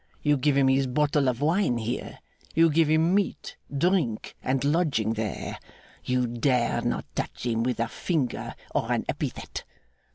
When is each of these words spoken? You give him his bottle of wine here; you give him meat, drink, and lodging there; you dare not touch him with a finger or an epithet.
You 0.23 0.35
give 0.35 0.57
him 0.57 0.67
his 0.67 0.87
bottle 0.87 1.29
of 1.29 1.41
wine 1.41 1.77
here; 1.77 2.17
you 2.55 2.71
give 2.71 2.87
him 2.89 3.13
meat, 3.13 3.55
drink, 3.71 4.35
and 4.41 4.63
lodging 4.63 5.13
there; 5.13 5.59
you 6.03 6.25
dare 6.25 6.81
not 6.81 7.05
touch 7.13 7.45
him 7.45 7.61
with 7.61 7.79
a 7.79 7.87
finger 7.87 8.55
or 8.73 8.91
an 8.91 9.05
epithet. 9.07 9.63